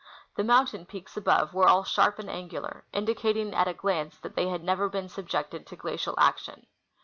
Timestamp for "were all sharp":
1.53-2.17